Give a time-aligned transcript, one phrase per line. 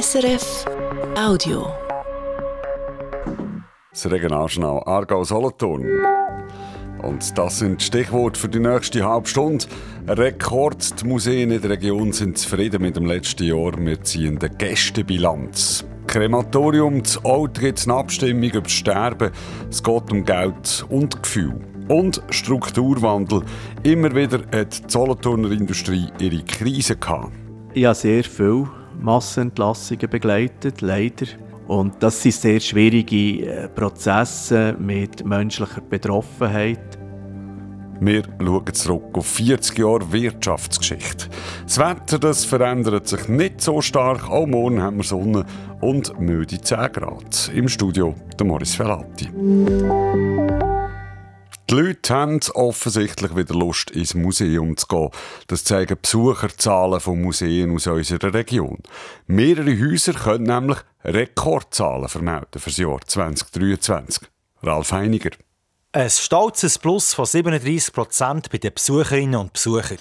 [0.00, 0.64] SRF
[1.16, 1.68] Audio.
[3.92, 5.86] Das Regionaljournal Aargau-Solothurn.
[7.00, 9.66] Und das sind die Stichworte für die nächste halbe Stunde.
[10.08, 11.00] Rekord.
[11.00, 13.72] Die Museen in der Region sind zufrieden mit dem letzten Jahr.
[13.78, 15.84] Wir ziehen die Gästebilanz.
[16.08, 19.30] Krematorium, zu alt gibt es eine Abstimmung über das Sterben.
[19.70, 21.60] Es geht um Geld und Gefühl.
[21.86, 23.42] Und Strukturwandel.
[23.84, 27.30] Immer wieder hat die Solothurner Industrie ihre Krise gehabt.
[27.74, 28.68] Ich habe sehr viele
[29.00, 31.26] Massenentlassungen begleitet, leider.
[31.66, 36.98] Und das sind sehr schwierige äh, Prozesse mit menschlicher Betroffenheit.
[38.00, 41.28] Wir schauen zurück auf 40 Jahre Wirtschaftsgeschichte.
[41.64, 44.28] Das Wetter das verändert sich nicht so stark.
[44.28, 45.46] Auch morgen haben wir Sonne
[45.80, 47.50] und müde 10 Grad.
[47.54, 49.30] Im Studio der Morris Felati.
[51.70, 55.10] Die Leute haben offensichtlich wieder Lust, ins Museum zu gehen.
[55.46, 58.78] Das zeigen Besucherzahlen von Museen aus unserer Region.
[59.26, 64.28] Mehrere Häuser können nämlich Rekordzahlen vermelden für das Jahr 2023.
[64.62, 65.30] Ralf Heiniger.
[65.92, 69.98] Ein stolzes Plus von 37 Prozent bei den Besucherinnen und Besuchern.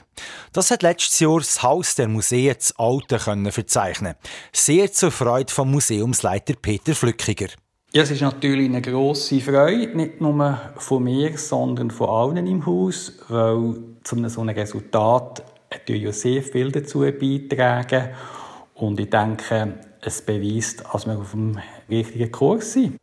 [0.51, 4.15] Das hat letztes Jahr das Haus der Museen zu Alten verzeichnen.
[4.51, 7.49] Sehr zur Freude vom Museumsleiter Peter Flückiger.
[7.95, 12.65] Ja, es ist natürlich eine grosse Freude, nicht nur von mir, sondern von allen im
[12.65, 15.43] Haus, weil zu so einem Resultat
[15.87, 18.09] ja sehr viel dazu beitragen.
[18.73, 22.97] Und ich denke, es beweist, dass wir auf dem richtigen Kurs sind.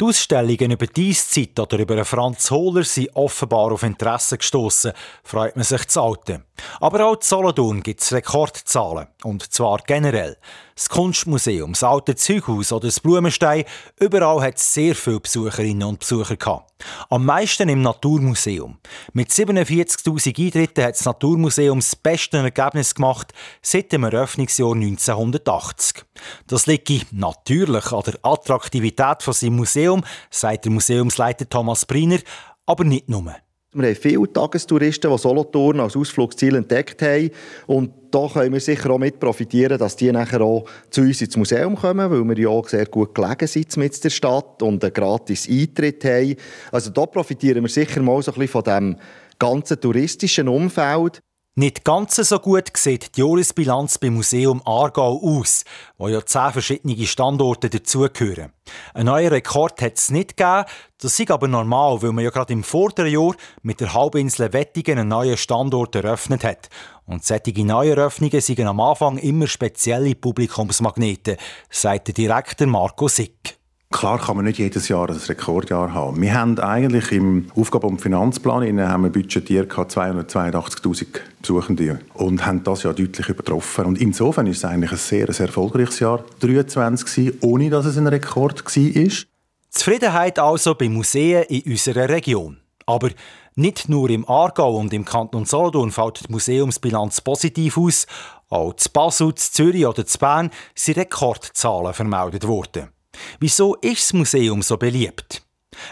[0.00, 5.56] Die Ausstellungen über die Eiszeit oder über Franz Hohler sind offenbar auf Interesse gestoßen, freut
[5.56, 6.42] man sich zu Alten.
[6.80, 9.08] Aber auch in Solothurn gibt es Rekordzahlen.
[9.24, 10.38] Und zwar generell.
[10.74, 13.64] Das Kunstmuseum, das alte Zeughaus oder das Blumenstein,
[13.98, 16.69] überall hat es sehr viele Besucherinnen und Besucher gehabt.
[17.08, 18.78] Am meisten im Naturmuseum.
[19.12, 26.04] Mit 47.000 Eintritten hat das Naturmuseum das beste Ergebnis gemacht seit dem Eröffnungsjahr 1980.
[26.46, 32.18] Das liegt natürlich an der Attraktivität von seinem Museum, sagt der Museumsleiter Thomas Briner,
[32.66, 33.34] aber nicht nur.
[33.72, 37.30] Wir haben viele Tagestouristen, die Solothurn als Ausflugsziel entdeckt haben.
[37.68, 41.36] Und da können wir sicher auch mit profitieren, dass die nachher auch zu uns ins
[41.36, 44.92] Museum kommen, weil wir ja auch sehr gut gelegen sind mit der Stadt und einen
[44.92, 46.34] gratis Eintritt haben.
[46.72, 48.96] Also da profitieren wir sicher mal so ein bisschen von dem
[49.38, 51.20] ganzen touristischen Umfeld.
[51.56, 55.64] Nicht ganz so gut sieht die Jahresbilanz beim Museum Aargau aus,
[55.98, 58.52] wo ja zehn verschiedene Standorte dazugehören.
[58.94, 60.64] Ein neuer Rekord hat es nicht gegeben,
[61.00, 65.00] das ist aber normal, weil man ja gerade im vorderen Jahr mit der Halbinsel Wettigen
[65.00, 66.68] einen neuen Standort eröffnet hat.
[67.04, 71.36] Und solche Neueröffnungen sind am Anfang immer spezielle Publikumsmagneten,
[71.68, 73.59] sagt der Direktor Marco Sick.
[73.92, 76.22] Klar kann man nicht jedes Jahr ein Rekordjahr haben.
[76.22, 81.06] Wir haben eigentlich im Aufgaben- und Finanzplan haben wir budgetiert 282.000
[81.42, 83.86] Besuchende und haben das ja deutlich übertroffen.
[83.86, 88.06] Und insofern ist es eigentlich ein sehr, sehr erfolgreiches Jahr 2023 ohne dass es ein
[88.06, 89.26] Rekord war.
[89.70, 92.58] Zufriedenheit also bei Museen in unserer Region.
[92.86, 93.10] Aber
[93.56, 98.06] nicht nur im Aargau und im Kanton Solothurn fällt die Museumsbilanz positiv aus,
[98.50, 102.88] auch zu Basel, zu Zürich oder zu Bern sind Rekordzahlen vermeldet worden.
[103.38, 105.42] Wieso ist das Museum so beliebt?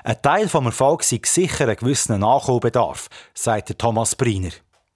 [0.04, 4.50] Ein Teil vom Erfolg ist sicher ein gewisser Nachholbedarf, sagt Thomas Briner.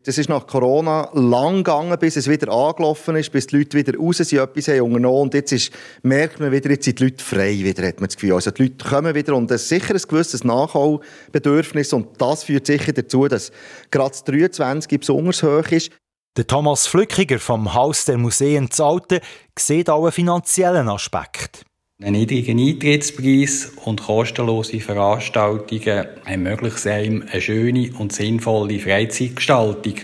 [0.04, 3.96] Das ist nach Corona lang gegangen, bis es wieder angelaufen ist, bis die Leute wieder
[3.96, 5.22] raus sind, etwas haben unternommen.
[5.22, 5.72] Und jetzt ist,
[6.02, 8.32] merkt man wieder, jetzt sind die Leute frei wieder, hat man das Gefühl.
[8.32, 12.66] Also die Leute kommen wieder und es ist sicher ein gewisses Nachholbedürfnis und das führt
[12.66, 13.52] sicher dazu, dass
[13.92, 15.92] gerade das 23 besonders hoch ist.
[16.36, 19.20] Der Thomas Flückiger vom Haus der Museen Zalten
[19.56, 21.64] sieht auch einen finanziellen Aspekt.
[22.04, 29.94] Ein niedriger Eintrittspreis und kostenlose Veranstaltungen ermöglichen einem eine schöne und sinnvolle Freizeitgestaltung.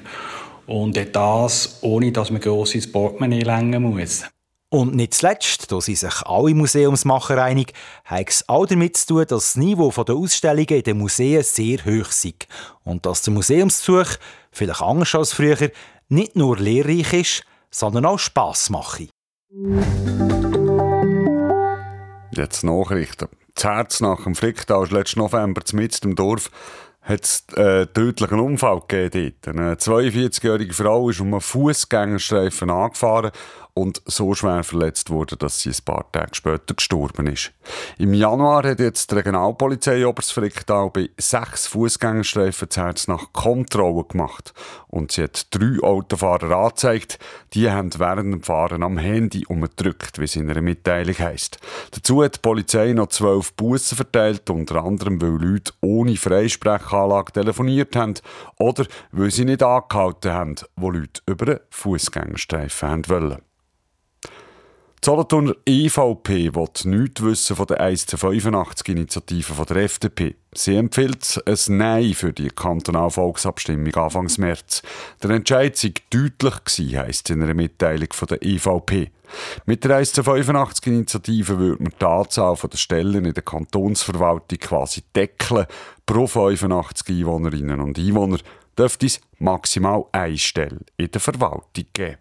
[0.66, 4.22] Und das, ohne dass man gross ins Portemonnaie lenken muss.
[4.70, 7.72] Und nicht zuletzt, da sind sich alle Museumsmacher einig,
[8.04, 11.78] hat es auch damit zu tun, dass das Niveau der Ausstellungen in den Museen sehr
[11.78, 12.46] hoch ist.
[12.84, 14.18] Und dass der Museumsbesuch,
[14.52, 15.70] vielleicht anders als früher,
[16.08, 19.08] nicht nur lehrreich ist, sondern auch Spass macht.
[22.38, 23.28] Jetzt Nachrichten.
[23.54, 26.50] Das Herz nach dem Fricktal ist letzten November mitten im Dorf
[27.02, 29.56] hat es einen äh, tödlichen Unfall gegeben dort.
[29.56, 33.32] Eine 42-jährige Frau ist um einen Fußgängerstreifen angefahren
[33.74, 37.52] und so schwer verletzt wurde, dass sie ein paar Tage später gestorben ist.
[37.98, 44.52] Im Januar hat jetzt die Regionalpolizei Obersfricktal bei sechs Fußgängerstreifen das Herz nach Kontrolle gemacht
[44.88, 47.18] und sie hat drei Autofahrer angezeigt,
[47.54, 51.58] die haben während dem Fahren am Handy umgedrückt, wie es in einer Mitteilung heisst.
[51.92, 57.94] Dazu hat die Polizei noch zwölf Bussen verteilt, unter anderem weil Leute ohne Freisprechanlage telefoniert
[57.96, 58.14] haben
[58.58, 63.42] oder weil sie nicht angehalten haben, wo Leute über einen Fußgängerstreifen wollen.
[65.00, 70.34] Die Solothurner EVP will nichts wissen von der 1 zu 85 Initiative von der FDP.
[70.52, 74.82] Sie empfiehlt ein Nein für die Kantonalvolksabstimmung Anfang März.
[75.22, 79.12] Der Entscheid sei deutlich gewesen, heisst in einer Mitteilung von der EVP.
[79.66, 84.58] Mit der 1 zu 85 Initiative würde man die Anzahl der Stellen in der Kantonsverwaltung
[84.58, 85.66] quasi deckeln.
[86.06, 88.38] Pro 85 Einwohnerinnen und Einwohner
[88.76, 92.16] dürfte es maximal eine Stelle in der Verwaltung geben.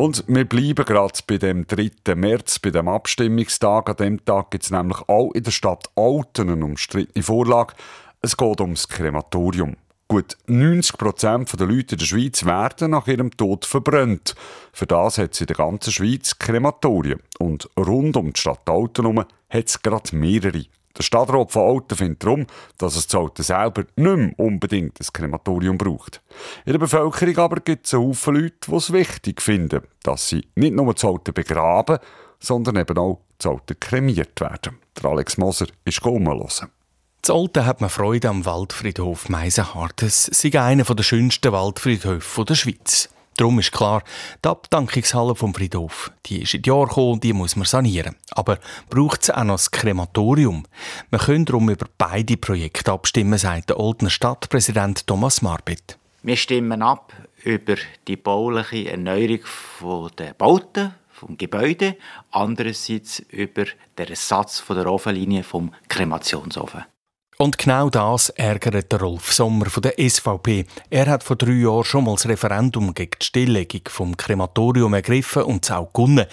[0.00, 2.14] Und wir bleiben gerade bei dem 3.
[2.14, 3.90] März, bei dem Abstimmungstag.
[3.90, 7.74] An dem Tag gibt es nämlich auch in der Stadt Alten eine umstrittene Vorlage.
[8.22, 9.76] Es geht ums Krematorium.
[10.08, 14.34] Gut 90% der Leute in der Schweiz werden nach ihrem Tod verbrannt.
[14.72, 17.20] Für das hat es in der ganzen Schweiz Krematorien.
[17.38, 20.64] Und rund um die Stadt Alten hat es gerade mehrere.
[20.96, 22.46] Der Stadtrat von Alten findet darum,
[22.78, 26.20] dass es zu Alten selber nicht mehr unbedingt ein Krematorium braucht.
[26.64, 30.74] In der Bevölkerung aber gibt es Haufen Leute, die es wichtig finden, dass sie nicht
[30.74, 31.98] nur zu Alten begraben,
[32.40, 34.78] sondern eben auch zu Alten kremiert werden.
[35.00, 36.70] Der Alex Moser ist hören.
[37.22, 40.02] Zu Alten hat man Freude am Waldfriedhof Meisenhardt.
[40.02, 43.10] Es ist einer der schönsten Waldfriedhöfe der Schweiz.
[43.40, 44.02] Darum ist klar,
[44.44, 48.16] die Abdankungshalle vom Friedhof, die ist in die Jahre gekommen, die muss man sanieren.
[48.32, 48.58] Aber
[48.90, 50.66] braucht es auch noch das Krematorium?
[51.08, 55.96] Wir können darum über beide Projekte abstimmen, sagt der Oldner Stadtpräsident Thomas Marbit.
[56.22, 57.76] Wir stimmen ab über
[58.08, 59.40] die bauliche Erneuerung
[60.18, 61.96] der Bauten, vom Gebäude,
[62.30, 63.64] andererseits über
[63.96, 66.84] den Ersatz der Ofenlinie vom Kremationsofen.
[67.40, 70.66] Und genau das ärgert Rolf Sommer von der SVP.
[70.90, 75.44] Er hat vor drei Jahren schon mal das Referendum gegen die Stilllegung vom Krematorium ergriffen
[75.44, 76.26] und es auch gewonnen.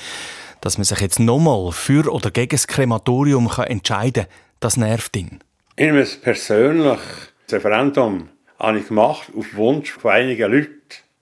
[0.60, 5.16] Dass man sich jetzt nochmal für oder gegen das Krematorium kann entscheiden kann, das nervt
[5.16, 5.40] ihn.
[5.78, 7.00] Ich habe persönlich
[7.46, 8.28] das Referendum
[8.60, 10.74] habe ich gemacht auf Wunsch von einigen Leuten.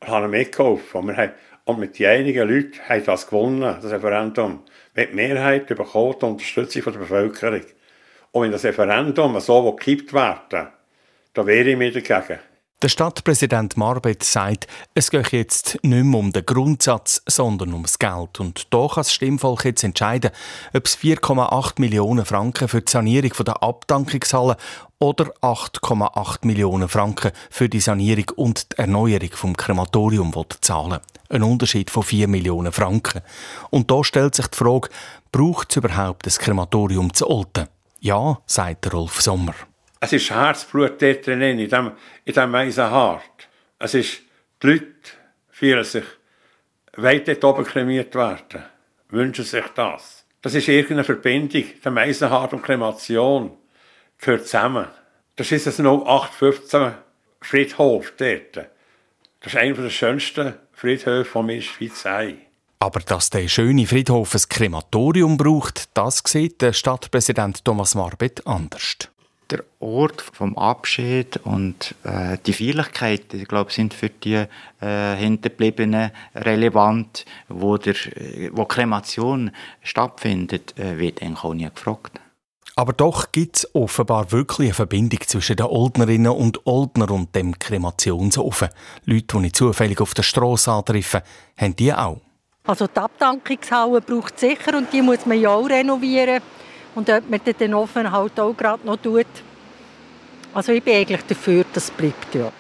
[0.02, 1.32] Ich habe mitgeholfen.
[1.66, 4.62] Und mit den einigen Leuten haben das gewonnen, das Referendum.
[4.96, 7.62] Mit Mehrheit bekommen die Unterstützung der Bevölkerung.
[8.36, 10.68] Und wenn das Referendum so gekippt werden
[11.34, 12.40] da wäre ich mir dagegen.
[12.82, 18.42] Der Stadtpräsident Marbet sagt, es gehe jetzt nicht mehr um den Grundsatz, sondern ums Geld.
[18.42, 20.32] Und da kann das Stimmvolk jetzt entscheiden,
[20.74, 24.58] ob es 4,8 Millionen Franken für die Sanierung der Abdankungshalle
[25.00, 31.00] oder 8,8 Millionen Franken für die Sanierung und die Erneuerung vom Krematorium zahlen
[31.30, 33.22] Ein Unterschied von 4 Millionen Franken.
[33.70, 34.90] Und da stellt sich die Frage,
[35.32, 37.70] braucht es überhaupt das Krematorium zu Olten?
[38.00, 39.56] Ja, sagt Rolf Sommer.
[40.00, 41.88] Es ist Herzblut dort drin, in diesem,
[42.26, 43.48] in diesem Eisenhart.
[43.80, 44.22] Es ist,
[44.62, 44.86] die Leute
[45.50, 46.06] fühlen sich,
[46.96, 48.64] wollen dort oben kremiert werden,
[49.10, 50.26] wünschen sich das.
[50.42, 51.64] Das ist irgendeine Verbindung.
[51.84, 53.58] Der Eisenhart und Kremation
[54.20, 54.88] gehört zusammen.
[55.36, 56.94] Das ist ein 0815
[57.42, 58.58] Friedhof dort.
[59.40, 62.42] Das ist einer der schönsten Friedhöfe, die wir in der Schweiz haben.
[62.80, 68.98] Aber dass der schöne Friedhof ein Krematorium braucht, das sieht der Stadtpräsident Thomas Marbet anders.
[69.50, 74.46] Der Ort vom Abschied und äh, die Feierlichkeiten, ich glaube, sind für die
[74.82, 77.96] äh, Hinterbliebenen relevant, wo, der,
[78.52, 79.52] wo Kremation
[79.84, 82.20] stattfindet, äh, wird eigentlich auch nie gefragt.
[82.76, 87.58] Aber doch gibt es offenbar wirklich eine Verbindung zwischen den Oldnerinnen und Oldner und dem
[87.58, 88.70] Kremationsofen.
[89.06, 91.22] Leute, die ich zufällig auf der Straße antreffen,
[91.56, 92.20] haben die auch.
[92.68, 96.42] Also die Abdankungshalle braucht es sicher und die muss man ja auch renovieren.
[96.96, 99.28] Und ob man den Ofen halt auch gerade noch tut.
[100.54, 102.52] Also ich bin eigentlich dafür, dass es bleibt, ja.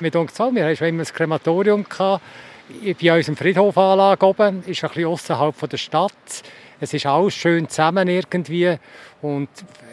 [0.00, 1.86] Mir denkt so, wir hatten schon immer ein Krematorium.
[1.88, 6.42] Bei unserem Friedhofanlage oben ist ein bisschen außerhalb der Stadt.
[6.80, 8.76] Es ist alles schön zusammen irgendwie.
[9.22, 9.48] Und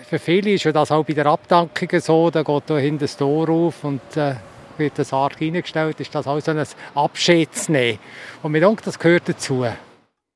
[0.09, 2.31] für viele ist das auch bei der Abdankung so.
[2.31, 4.35] Da geht hier hinten das Tor auf und äh,
[4.81, 6.63] wird das Sarg reingestellt, ist das auch so ein
[6.95, 7.99] Abschied zu nehmen.
[8.43, 9.65] Und mir denke, das gehört dazu.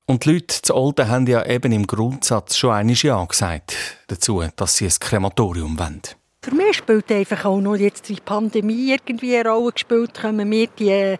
[0.08, 3.76] Und die Leute zu Olden haben ja eben im Grundsatz schon einmal Ja gesagt
[4.08, 6.02] dazu, dass sie ein Krematorium wollen.
[6.44, 10.12] Für mich spielt einfach auch noch jetzt die Pandemie irgendwie eine Rolle gespielt.
[10.22, 11.16] Kommen wir die,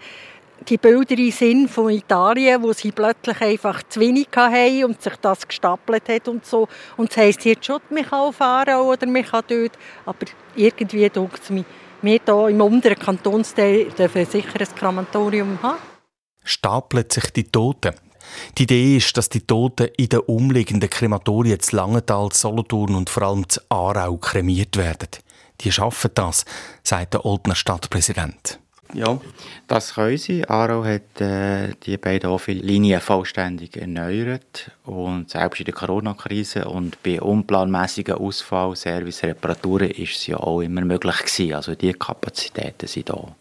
[0.70, 5.16] die Bilder in Sinn von Italien, wo sie plötzlich einfach zu wenig hatten und sich
[5.16, 6.68] das gestapelt hat und so.
[6.96, 9.72] Und das heisst jetzt schon, man kann fahren oder man kann dort.
[10.06, 11.66] Aber irgendwie denkt es mir,
[12.06, 15.80] wir hier im unteren Kantonsteil dürfen sicher ein Krematorium haben.
[16.44, 17.96] Stapeln sich die Toten?
[18.58, 23.24] Die Idee ist, dass die Toten in den umliegenden Krematorien zu Langenthal, Solothurn und vor
[23.24, 25.10] allem zu Aarau kremiert werden.
[25.62, 26.46] Die schaffen das,
[26.84, 28.60] sagt der Oldner Stadtpräsident.
[28.96, 29.20] Ja,
[29.68, 30.48] das können sie.
[30.48, 37.22] Aarau hat äh, die beiden Linien vollständig erneuert und selbst in der Corona-Krise und bei
[37.22, 41.56] unplanmäßigen Ausfall, Service, Reparaturen ist es ja auch immer möglich gewesen.
[41.56, 43.36] Also die Kapazitäten sind da.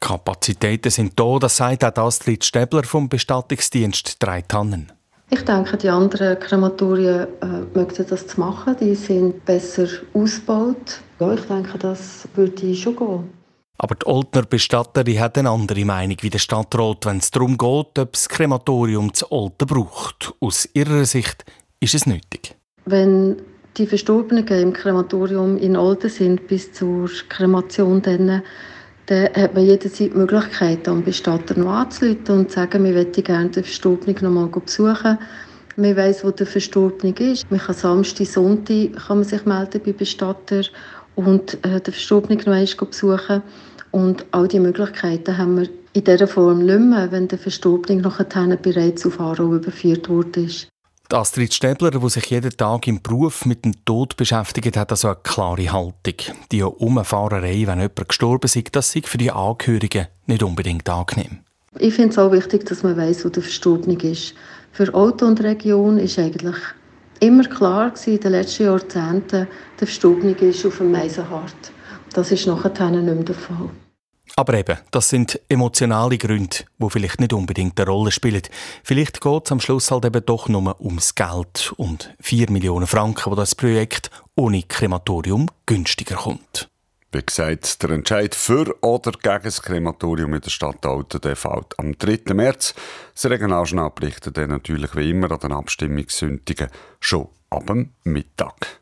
[0.00, 4.90] Kapazitäten sind da, das sagt auch Astrid Stäbler vom Bestattungsdienst Drei Tannen.
[5.30, 8.76] Ich denke, die anderen Krematorien äh, möchten das zu machen.
[8.80, 11.00] Die sind besser ausgebaut.
[11.20, 13.39] Ja, ich denke, das würde schon gehen.
[13.82, 17.98] Aber die Oldner Bestatterin hat eine andere Meinung wie der Stadtrat, wenn es darum geht,
[17.98, 20.34] ob das Krematorium zu Olten braucht.
[20.38, 21.46] Aus ihrer Sicht
[21.80, 22.54] ist es nötig.
[22.84, 23.40] Wenn
[23.78, 28.42] die Verstorbenen im Krematorium in Olten sind bis zur Kremation, dann,
[29.06, 33.24] dann hat man jederzeit die Möglichkeit, am Bestatter noch anzurufen und zu sagen, wir möchten
[33.24, 35.18] gerne den Verstorbenen noch mal besuchen.
[35.76, 37.50] Man weiss, wo der Verstorbene ist.
[37.50, 40.64] Man kann Samstag, Sonntag kann man sich melden bei Bestatter
[41.14, 43.42] und äh, den Verstorbenen noch einmal besuchen.
[43.90, 48.56] Und all diese Möglichkeiten haben wir in dieser Form nicht mehr, wenn der Verstorbene nachher
[48.56, 50.48] bereits auf Aarau überführt wurde.
[51.12, 55.16] Astrid Stäbler, die sich jeden Tag im Beruf mit dem Tod beschäftigt, hat also eine
[55.22, 56.14] klare Haltung.
[56.52, 61.40] Die Umfahrerei, wenn jemand gestorben ist, das sei für die Angehörigen nicht unbedingt angenehm.
[61.78, 64.34] Ich finde es auch wichtig, dass man weiß, wo der Verstorbene ist.
[64.72, 66.56] Für Auto und Region ist eigentlich
[67.18, 69.48] immer klar gewesen, in den letzten Jahrzehnten,
[69.80, 71.72] der Verstorbene ist auf dem Meisenhart.
[72.12, 73.70] Das ist nachher nicht mehr der Fall.
[74.36, 78.42] Aber eben, das sind emotionale Gründe, die vielleicht nicht unbedingt eine Rolle spielen.
[78.84, 83.30] Vielleicht geht es am Schluss halt eben doch nur ums Geld und 4 Millionen Franken,
[83.30, 86.68] wo das Projekt ohne Krematorium günstiger kommt.
[87.12, 91.76] Wie gesagt, der Entscheid für oder gegen das Krematorium in der Stadt Alten der fällt
[91.76, 92.32] am 3.
[92.34, 92.72] März.
[93.14, 96.68] Das Regionaljournal berichtet dann natürlich wie immer an den Abstimmungssündigen
[97.00, 98.80] schon ab dem Mittag.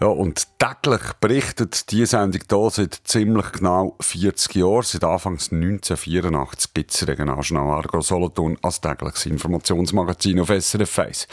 [0.00, 4.82] Ja, und täglich berichtet die Sendung hier seit ziemlich genau 40 Jahren.
[4.84, 11.28] Seit Anfangs 1984 gibt es Regionaljournal Argo Solothurn als tägliches Informationsmagazin auf SRF 1.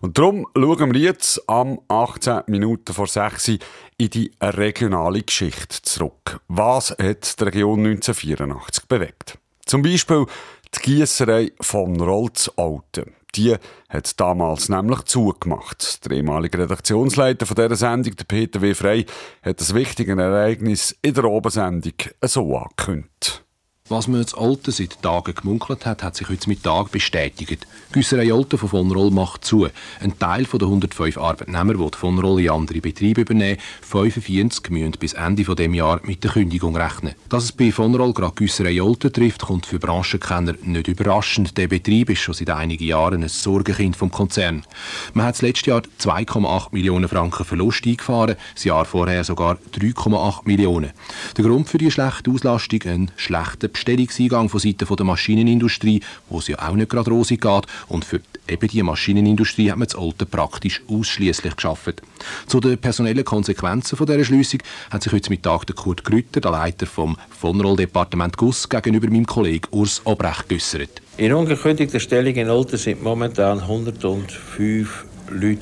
[0.00, 3.58] Und darum schauen wir jetzt am 18 Minuten vor 6 Uhr
[3.98, 6.40] in die regionale Geschichte zurück.
[6.48, 9.38] Was hat die Region 1984 bewegt?
[9.64, 10.26] Zum Beispiel
[10.74, 13.14] die Gießerei von Rolz Alten.
[13.34, 13.56] Die
[13.88, 16.04] hat damals nämlich zugemacht.
[16.04, 18.74] Der ehemalige Redaktionsleiter von dieser Sendung, der Peter W.
[18.74, 19.06] Frey,
[19.42, 23.44] hat das wichtige Ereignis in der Obersendung so angekündigt.
[23.90, 27.66] Was man jetzt Alten seit Tagen gemunkelt hat, hat sich heute Mittag bestätigt.
[27.90, 29.66] Güsserei Alten von von Roll macht zu.
[29.98, 35.14] Ein Teil der 105 Arbeitnehmer, die von Roll in andere Betriebe übernehmen, 45 müssen bis
[35.14, 37.14] Ende dieses Jahres mit der Kündigung rechnen.
[37.30, 41.56] Dass es bei von Roll gerade Güsserei Alten trifft, kommt für Branchenkenner nicht überraschend.
[41.56, 44.66] Der Betrieb ist schon seit einigen Jahren ein Sorgenkind vom Konzern.
[45.14, 50.90] Man hat letztes Jahr 2,8 Millionen Franken Verlust eingefahren, das Jahr vorher sogar 3,8 Millionen.
[51.38, 56.48] Der Grund für die schlechte Auslastung ein schlechter Bestellungseingang von Seiten der Maschinenindustrie, wo es
[56.48, 57.66] ja auch nicht gerade rosig geht.
[57.88, 62.02] Und für eben die Maschinenindustrie hat man das Alte praktisch ausschließlich geschafft.
[62.46, 66.50] Zu den personellen Konsequenzen von dieser Schließung hat sich heute Mittag der Kurt Grütter, der
[66.50, 71.02] Leiter vom Vonroll-Departement Guss, gegenüber meinem Kollegen Urs Obrecht geäußert.
[71.16, 75.60] In ungekündigter Stellung in Olten sind momentan 105 Leute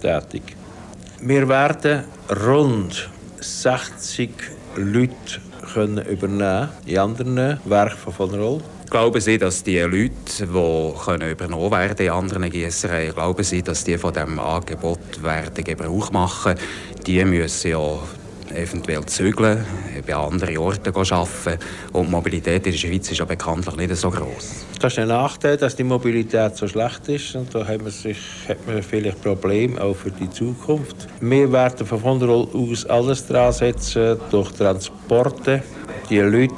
[0.00, 0.56] tätig.
[1.20, 2.04] Wir werden
[2.44, 4.30] rund 60
[4.76, 5.40] Leute
[5.74, 8.60] können übernehmen in anderen Werken von von Roll.
[8.90, 13.96] Glauben Sie, dass die Leute, die übernommen werden in anderen Gießereien, glauben Sie, dass die
[13.96, 16.56] von diesem Angebot werden Gebrauch machen?
[17.06, 17.98] Die müssen ja
[18.54, 19.64] eventuell zügeln,
[20.06, 21.58] bei anderen Orten arbeiten.
[21.92, 24.64] Und die Mobilität in der Schweiz ist ja bekanntlich nicht so groß.
[24.80, 27.34] Das ist ein Nachteil, dass die Mobilität so schlecht ist.
[27.34, 28.18] Und da hat man, sich,
[28.48, 31.08] hat man vielleicht Probleme auch für die Zukunft.
[31.20, 35.62] Wir werden von Vonderol aus alles dran setzen, durch Transporte
[36.10, 36.52] die Leute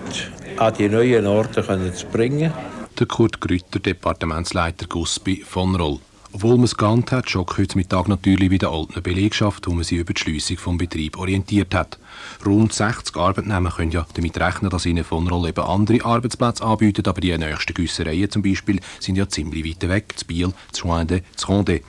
[0.56, 2.52] an die neuen Orte können zu bringen.
[2.98, 5.98] Der Kurt Grütter, Departementsleiter Gusbi von Roll.
[6.34, 9.98] Obwohl man es geahnt hat, schockt heute Mittag natürlich wieder alten Belegschaft, wo man sie
[9.98, 11.96] über die Schliessung vom Betrieb orientiert hat.
[12.44, 17.06] Rund 60 Arbeitnehmer können ja damit rechnen, dass ihnen von Roll eben andere Arbeitsplätze anbieten,
[17.06, 21.22] aber die nächsten Güssereien zum Beispiel sind ja ziemlich weit weg, zu Biel, zu Schwende,
[21.36, 21.82] zu Ronde.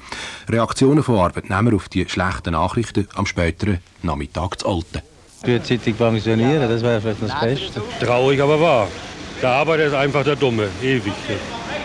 [0.48, 5.02] Reaktionen von Arbeitnehmern auf die schlechten Nachrichten am späteren Nachmittag zu Alten.
[5.44, 7.82] Frühzeitig pensionieren, das wäre vielleicht das Beste.
[8.00, 8.88] Traurig, aber wahr.
[9.42, 11.14] Der Arbeiter ist einfach der Dumme, ewig.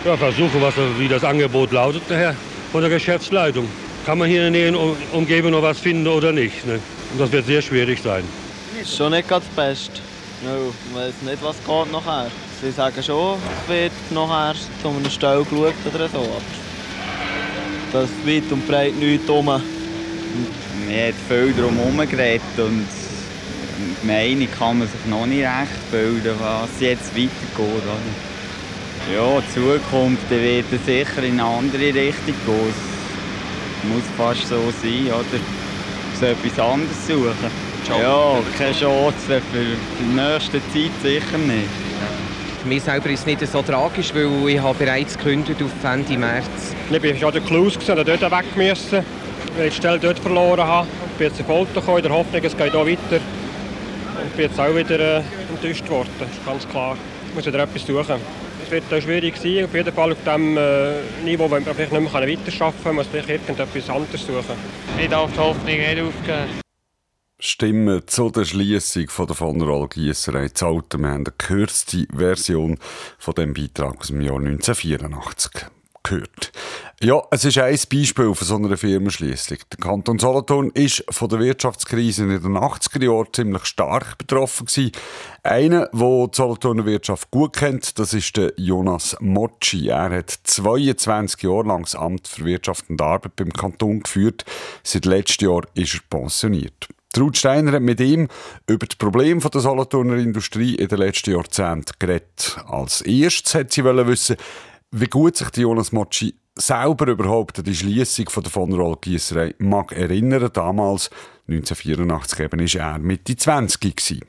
[0.05, 2.35] Ja, versuchen, was, wie das Angebot lautet, nachher
[2.71, 3.67] von der Geschäftsleitung.
[4.05, 6.65] Kann man hier in der näheren Umgebung noch was finden oder nicht?
[6.65, 6.79] Ne?
[7.11, 8.23] Und das wird sehr schwierig sein.
[8.81, 9.91] Ist schon nicht ganz best.
[10.43, 12.31] No, ich weiß nicht, was geht nachher.
[12.61, 16.17] Sie sagen schon, es wird nachher zu einer Stelle geschaut oder so.
[16.17, 16.41] Aber
[17.91, 19.45] das ist weit und breit nichts rum.
[19.45, 22.87] Man hat viel darum herum geredet und
[24.01, 27.29] die Meinung kann man sich noch nicht recht bilden, was jetzt weitergeht.
[27.57, 27.97] Oder?
[29.09, 32.73] Ja, die Zukunft wird sicher in eine andere Richtung gehen.
[33.81, 35.39] Es muss fast so sein, oder?
[36.21, 37.71] muss etwas anderes suchen.
[37.89, 39.65] Ja, keine Chance für
[39.99, 41.69] die nächste Zeit sicher nicht.
[42.61, 46.17] Für mich selber ist es nicht so tragisch, weil ich habe bereits gekündigt auf Ende
[46.17, 46.45] März.
[46.89, 49.03] Ich war schon der Klaus und dort weg müssen,
[49.57, 50.87] weil ich die Stelle dort verloren habe.
[51.13, 53.21] Ich bin jetzt in Folter gekommen, in der Hoffnung, es geht hier weiter.
[54.21, 56.95] Und bin jetzt auch wieder äh, enttäuscht worden, das ist ganz klar.
[57.29, 58.21] Ich muss wieder etwas suchen.
[58.71, 60.93] Es wird äh, schwierig sein, auf jeden Fall auf dem äh,
[61.25, 64.55] Niveau, wo wir vielleicht nicht mehr weiterarbeiten können, muss vielleicht irgendetwas anderes suchen.
[64.97, 66.61] Ich darf die Hoffnung nicht aufgeben.
[67.37, 71.01] Stimmen zu der Schließung der von Roll Giesserei zu Alten.
[71.01, 72.77] Wir haben eine gekürzte Version
[73.19, 75.65] von dem Beitrag aus dem Jahr 1984
[76.03, 76.50] gehört.
[77.03, 79.57] Ja, es ist ein Beispiel von so einer Firmenschließung.
[79.71, 84.91] Der Kanton Solothurn ist von der Wirtschaftskrise in den 80er Jahren ziemlich stark betroffen gewesen.
[85.41, 89.87] Einer, der die Solothurner Wirtschaft gut kennt, das ist der Jonas Mocci.
[89.87, 94.45] Er hat 22 Jahre lang das Amt für Wirtschaft und Arbeit beim Kanton geführt.
[94.83, 96.87] Seit letztem Jahr ist er pensioniert.
[97.17, 98.27] Ruth Steiner hat mit ihm
[98.67, 102.59] über das Problem der Solothurner Industrie in den letzten Jahrzehnten geredet.
[102.67, 104.35] Als erstes hat sie wissen,
[104.91, 109.91] wie gut sich Jonas Mocci selber überhaupt an die Schließung der von Roll Gießerei mag
[109.93, 110.49] erinnern.
[110.53, 111.09] Damals,
[111.47, 114.21] 1984, eben, war er Mitte 20 gewesen.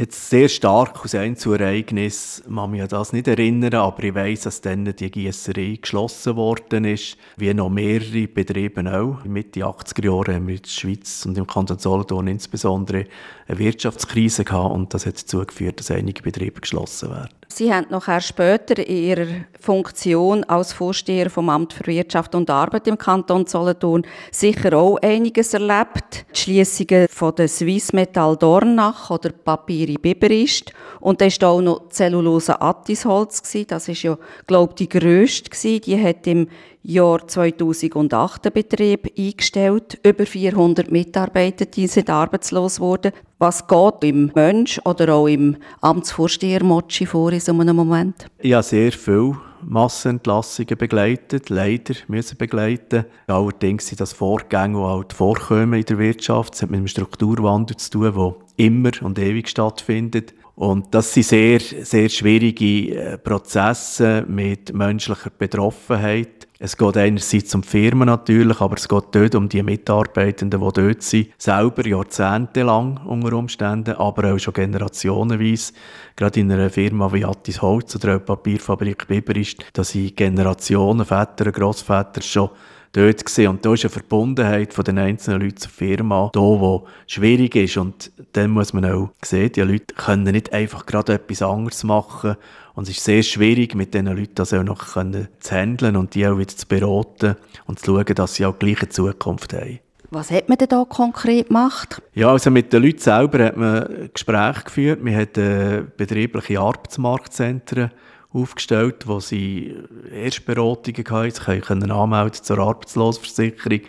[0.00, 4.60] Jetzt sehr stark aus Einzelereignis kann mich an das nicht erinnern, aber ich weiß, dass
[4.60, 9.24] dann die Gießerei geschlossen worden ist, wie noch mehrere Betriebe auch.
[9.24, 13.06] Mitte 80er Jahre haben wir in der Schweiz und im Kanton Solothurn insbesondere
[13.48, 17.37] eine Wirtschaftskrise gehabt und das hat dazu geführt, dass einige Betriebe geschlossen werden.
[17.50, 19.26] Sie haben nachher später in Ihrer
[19.58, 25.54] Funktion als Vorsteher vom Amt für Wirtschaft und Arbeit im Kanton Solothurn sicher auch einiges
[25.54, 26.26] erlebt.
[26.32, 31.88] Die Schliessungen von der Swiss Metall Dornach oder Papiri Biberist und dann war auch noch
[31.88, 33.42] Zellulose Attisholz.
[33.66, 35.80] Das ist ja, glaube ich, die grösste.
[35.80, 36.48] Die hat im
[36.88, 39.98] Jahr 2008 den Betrieb eingestellt.
[40.02, 43.12] Über 400 Mitarbeiter die sind arbeitslos geworden.
[43.38, 48.26] Was geht im Mensch oder auch im Amtsvorsteher Mochi vor in so einem Moment?
[48.38, 53.04] Ich habe sehr viel Massenentlassungen begleitet, leider müssen begleiten.
[53.26, 56.54] Allerdings sind das Vorgänge, die halt vorkommen in der Wirtschaft.
[56.54, 60.32] Es hat mit einem Strukturwandel zu tun, der immer und ewig stattfindet.
[60.54, 66.37] Und das sind sehr, sehr schwierige äh, Prozesse mit menschlicher Betroffenheit.
[66.60, 70.72] Es geht einerseits um die Firmen natürlich, aber es geht dort um die Mitarbeitenden, die
[70.72, 75.72] dort sind, selber jahrzehntelang unter Umständen, aber auch schon generationenweise.
[76.16, 81.06] Gerade in einer Firma wie Attis Holz oder der Papierfabrik Biber ist, da sind Generationen,
[81.06, 82.50] Väter, Grossväter schon
[82.92, 83.48] dort gesehen.
[83.48, 86.80] Und da ist eine Verbundenheit von den einzelnen Leuten zur Firma da, die
[87.12, 87.76] schwierig ist.
[87.76, 92.36] Und dann muss man auch sehen, die Leute können nicht einfach gerade etwas anderes machen.
[92.74, 96.26] Und es ist sehr schwierig, mit diesen Leuten das auch noch zu handeln und die
[96.26, 99.80] auch wieder zu beraten und zu schauen, dass sie auch die gleiche Zukunft haben.
[100.10, 102.00] Was hat man denn da konkret gemacht?
[102.14, 105.04] Ja, also mit den Leuten selber hat man Gespräche geführt.
[105.04, 107.90] Wir hatten äh, betriebliche Arbeitsmarktzentren
[108.32, 109.74] aufgestellt, wo sie
[110.12, 111.30] Erstberatungen hatten.
[111.30, 113.80] Sie können anmelden zur Arbeitslosenversicherung.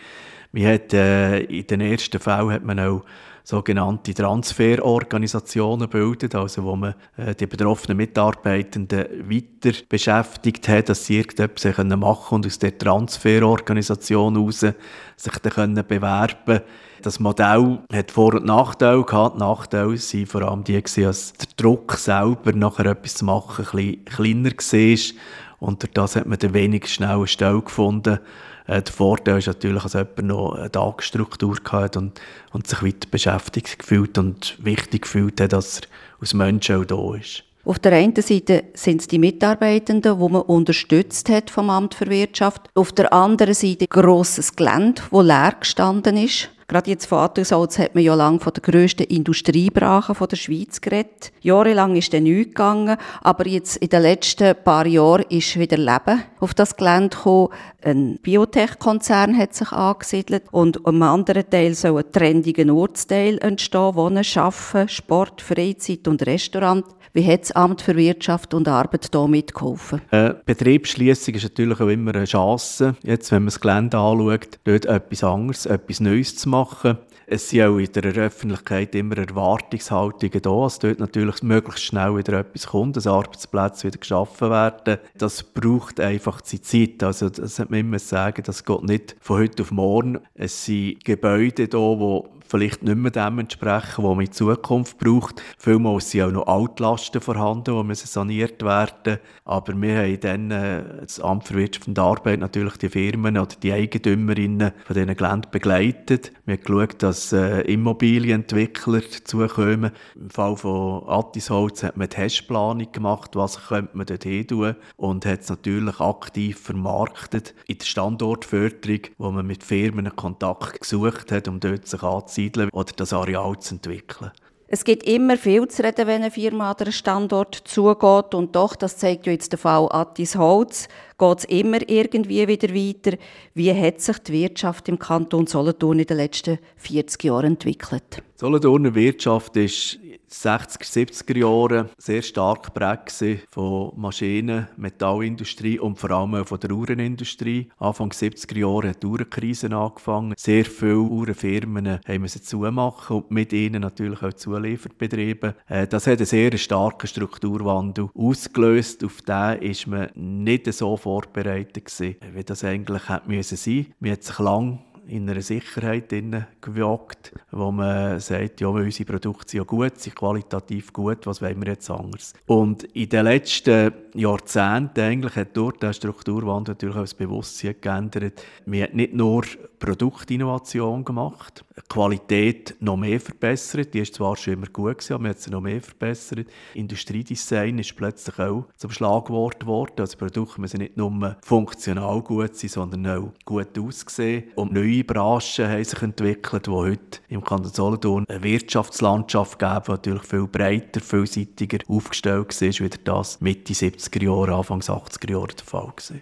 [0.51, 3.03] Wir hat, äh, in den ersten Fällen hat man auch
[3.49, 11.17] sogenannte Transferorganisationen bildet, also wo man äh, die betroffenen Mitarbeitenden weiter beschäftigt hat, dass sie
[11.17, 16.61] irgendetwas machen können und aus der Transferorganisation heraus sich dann können bewerben
[17.01, 19.35] das Modell hat Vor- und Nachteile gehabt.
[19.35, 24.03] Die Nachteile waren vor allem die, dass der Druck selber, nachher etwas zu machen, ein
[24.05, 25.15] bisschen kleiner war.
[25.59, 28.19] Und durch das hat man dann wenig schnell eine Stelle gefunden.
[28.69, 32.21] Äh, der Vorteil ist natürlich, dass jemand noch eine Tagesstruktur hat und,
[32.53, 35.87] und sich weiter beschäftigt gefühlt und wichtig gefühlt hat, dass er
[36.21, 37.43] als Mensch auch da ist.
[37.65, 42.07] Auf der einen Seite sind es die Mitarbeitenden, die man unterstützt hat vom Amt für
[42.07, 42.69] Wirtschaft.
[42.75, 46.49] Auf der anderen Seite grosses Gelände, das leer gestanden ist.
[46.69, 51.31] Gerade jetzt von Attensalz hat man ja lange von der grössten Industriebrache der Schweiz geredet.
[51.41, 56.21] Jahrelang ist dann nichts gegangen, aber jetzt in den letzten paar Jahren ist wieder Leben
[56.39, 57.49] auf das Gelände gekommen.
[57.81, 64.23] Ein Biotech-Konzern hat sich angesiedelt und am anderen Teil soll ein trendiger Ortsteil entstehen, Wohnen,
[64.35, 66.85] Arbeiten, Sport, Freizeit und Restaurant.
[67.13, 70.01] Wie hat das Amt für Wirtschaft und Arbeit da mitgeholfen?
[70.11, 72.95] Äh, Betriebsschließung ist natürlich auch immer eine Chance.
[73.03, 76.97] Jetzt, wenn man das Gelände anschaut, dort etwas anderes, etwas Neues zu machen.
[77.31, 82.39] Es sind auch in der Öffentlichkeit immer Erwartungshaltungen da, dass dort natürlich möglichst schnell wieder
[82.39, 84.97] etwas kommt, dass Arbeitsplätze wieder geschaffen werden.
[85.15, 87.03] Das braucht einfach die Zeit.
[87.03, 90.19] Also, das hat man immer sagen, das geht nicht von heute auf morgen.
[90.33, 95.41] Es sind Gebäude da, die vielleicht nicht mehr dem entsprechen, was man in Zukunft braucht.
[95.57, 100.83] Vielmals sind auch noch Altlasten vorhanden, die müssen saniert werden Aber wir haben dann äh,
[101.01, 105.51] das Amt für Wirtschaft und Arbeit natürlich die Firmen oder die Eigentümerinnen von diesen Geländen
[105.51, 106.31] begleitet.
[106.45, 109.91] Wir haben geschaut, dass äh, Immobilienentwickler dazukommen.
[110.15, 114.75] Im Fall von Attisholz hat man die Testplanung gemacht, was könnte man dort hin tun
[114.97, 121.31] und hat es natürlich aktiv vermarktet in der Standortförderung, wo man mit Firmen Kontakt gesucht
[121.31, 122.01] hat, um dort sich
[122.39, 124.31] anzusiedeln oder das Areal zu entwickeln.
[124.71, 128.35] Es gibt immer viel zu reden, wenn eine Firma an einen Standort zugeht.
[128.35, 132.69] Und doch, das zeigt ja jetzt der Fall Attis Holz, geht es immer irgendwie wieder
[132.69, 133.17] weiter.
[133.55, 138.17] Wie hat sich die Wirtschaft im Kanton Solothurn in den letzten 40 Jahren entwickelt?
[138.17, 139.97] Die Solothurner Wirtschaft ist
[140.29, 146.71] 60er, 70er Jahren sehr stark geprägt von Maschinen, Metallindustrie und vor allem auch von der
[146.71, 147.69] Uhrenindustrie.
[147.77, 150.33] Anfang 70er Jahre hat die Uhrenkrise angefangen.
[150.37, 155.55] Sehr viele Uhrenfirmen haben müssen zumachen und mit ihnen natürlich auch Zulieferbetriebe.
[155.67, 159.03] Äh, das hat einen sehr starken Strukturwandel ausgelöst.
[159.03, 161.89] Auf den ist man nicht so vorbereitet
[162.33, 163.87] wie das eigentlich hätte müssen sein.
[163.99, 166.13] Man hat sich lang in einer Sicherheit
[166.61, 171.61] gewagt, wo man sagt, ja, unsere Produkte sind ja gut, sind qualitativ gut, was wollen
[171.61, 172.33] wir jetzt anders?
[172.45, 178.43] Und in den letzten Jahrzehnten eigentlich hat dort der Strukturwandel natürlich auch das Bewusstsein geändert.
[178.65, 179.43] Man hat nicht nur
[179.79, 183.93] Produktinnovation gemacht, Qualität noch mehr verbessert.
[183.93, 186.47] Die ist zwar schon immer gut gewesen, aber man hat sie noch mehr verbessert.
[186.73, 189.93] Industriedesign ist plötzlich auch zum Schlagwort geworden.
[189.99, 194.43] Also Produkte müssen nicht nur funktional gut sein, sondern auch gut aussehen.
[194.55, 199.91] Und neue Branchen haben sich entwickelt, die heute im Kanton Solothurn eine Wirtschaftslandschaft geben, die
[199.91, 203.73] natürlich viel breiter, vielseitiger aufgestellt ist, wie das Mitte
[204.09, 206.17] 70er Jahre, Anfang 80er Jahre der Fall war.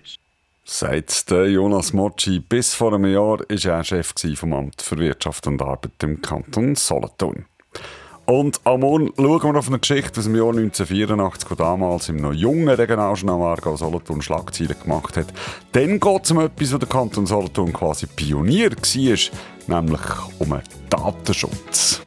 [0.63, 2.39] Sagt Jonas Mocci.
[2.39, 6.75] Bis vor einem Jahr war er Chef vom Amt für Wirtschaft und Arbeit im Kanton
[6.75, 7.45] Solothurn.
[8.25, 12.17] Und am Morgen schauen wir auf eine Geschichte aus dem Jahr 1984, die damals im
[12.17, 15.27] noch jungen Regionaljournal Aargau Solothurn Schlagzeilen gemacht hat.
[15.71, 20.01] Dann geht es um etwas, wo der Kanton Solothurn quasi Pionier war, nämlich
[20.39, 22.01] um einen Datenschutz.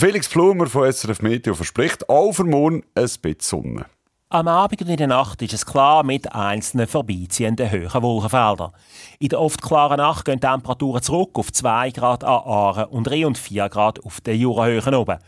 [0.00, 3.84] Felix Blumer von SRF Media verspricht auch für morgen ein bisschen Sonne.
[4.30, 8.72] Am Abend und in der Nacht ist es klar mit einzelnen vorbeiziehenden hohen Wolkenfeldern.
[9.18, 13.08] In der oft klaren Nacht gehen die Temperaturen zurück auf 2 Grad an Aare und
[13.08, 15.18] 3 und 4 Grad auf den Jurahöhen oben.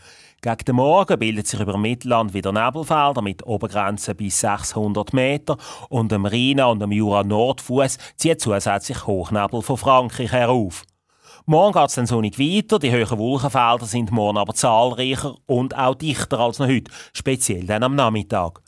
[0.41, 5.55] Gegen den Morgen bildet sich über Mittelland wieder Nebelfelder mit Obergrenzen bis 600 Meter
[5.89, 10.83] und am Rhein und am Jura-Nordfuss zieht zusätzlich Hochnebel von Frankreich herauf.
[11.45, 15.93] Morgen geht es dann sonnig weiter, die hohen Wolkenfelder sind morgen aber zahlreicher und auch
[15.93, 18.61] dichter als noch heute, speziell dann am Nachmittag.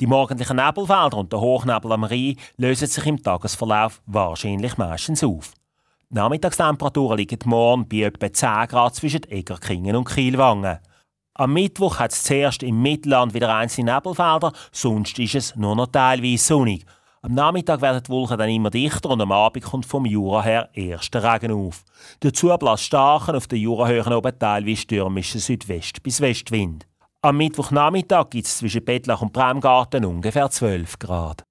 [0.00, 5.52] Die morgendlichen Nebelfelder und der Hochnebel am Rhein lösen sich im Tagesverlauf wahrscheinlich meistens auf.
[6.08, 10.78] Die Nachmittagstemperaturen liegen morgen bei etwa 10 Grad zwischen Egerkingen und Kielwangen.
[11.34, 15.88] Am Mittwoch hat es zuerst im Mittelland wieder einzelne Nebelfelder, sonst ist es nur noch
[15.88, 16.86] teilweise sonnig.
[17.24, 20.70] Am Nachmittag werden die Wolken dann immer dichter und am Abend kommt vom Jura her
[20.72, 21.84] erster Regen auf.
[22.18, 26.84] Dazu bläst starken auf den Jurahöhen oben teilweise stürmischen Südwest- bis Westwind.
[27.20, 31.44] Am Mittwochnachmittag gibt es zwischen Bettlach und Bremgarten ungefähr 12 Grad.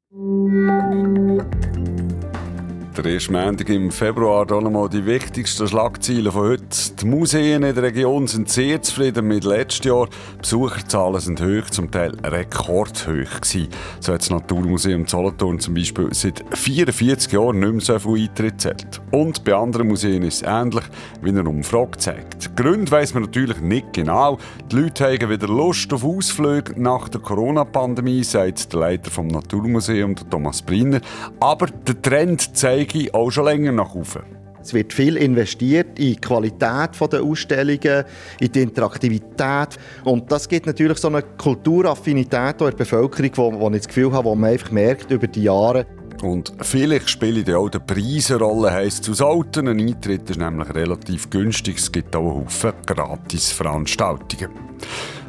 [2.97, 6.65] Der erste Montag im Februar hier nochmal die wichtigsten Schlagzeilen von heute.
[6.99, 10.10] Die Museen in der Region sind sehr zufrieden mit letztem Jahr.
[10.41, 13.69] Besucherzahlen sind hoch, zum Teil rekordhoch gewesen.
[14.01, 18.60] So hat das Naturmuseum Solothurn zum Beispiel seit 44 Jahren nicht mehr so viel Eintritt
[18.60, 19.01] zählt.
[19.12, 20.84] Und bei anderen Museen ist es ähnlich,
[21.21, 22.58] wie eine Umfrage zeigt.
[22.58, 24.38] Gründe weiss man natürlich nicht genau.
[24.69, 30.13] Die Leute haben wieder Lust auf Ausflüge nach der Corona-Pandemie, sagt der Leiter vom Naturmuseum,
[30.30, 30.99] Thomas Brinner.
[31.39, 34.41] Aber der Trend zeigt, zeige auch schon länger nach oben.
[34.62, 38.04] Es wird viel investiert in die Qualität der Ausstellungen,
[38.39, 39.80] in die Interaktivität.
[40.04, 44.12] Und das gibt natürlich so eine Kulturaffinität in der Bevölkerung, wo, wo ich das Gefühl
[44.12, 45.88] habe, wo man einfach merkt über die Jahre.
[46.21, 48.71] Und vielleicht spielt ja auch die Preise eine Rolle.
[48.71, 51.80] Heisst aus Alten, ein Eintritt ist nämlich relativ günstig.
[51.80, 54.49] Es gibt auch einen Haufen Gratis-Veranstaltungen.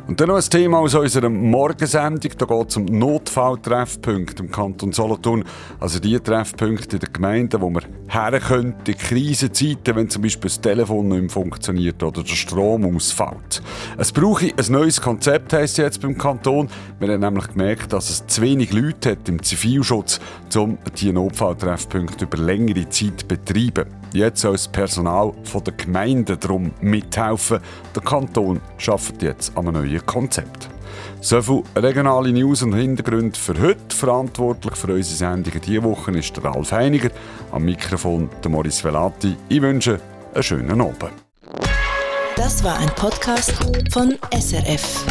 [0.09, 2.33] Und dann noch ein Thema aus unserer Morgensendung.
[2.37, 5.45] Da geht es um Notfalltreffpunkte im Kanton Solothurn.
[5.79, 10.49] Also die Treffpunkte in den Gemeinden, wo man her könnte in Krisenzeiten, wenn zum Beispiel
[10.49, 13.63] das Telefon nicht mehr funktioniert oder der Strom ausfällt.
[13.97, 16.69] Es brauche ein neues Konzept, heisst jetzt beim Kanton.
[16.99, 20.21] Wir haben nämlich gemerkt, dass es zu wenig Leute hat im Zivilschutz,
[20.57, 24.02] um diese Notfalltreffpunkte über längere Zeit zu betreiben.
[24.13, 27.61] Jetzt soll das Personal der Gemeinden darum mithelfen.
[27.95, 30.69] Der Kanton schafft jetzt an einem neuen Konzept.
[31.21, 33.97] So viel regionale News und Hintergründe für heute.
[33.97, 37.11] Verantwortlich für unsere Sendungen diese Woche ist der Ralf Heiniger.
[37.53, 39.37] Am Mikrofon der Maurice Velati.
[39.49, 40.01] Ich wünsche
[40.35, 41.13] einen schönen Abend.
[42.37, 43.53] Das war ein Podcast
[43.93, 45.05] von SRF.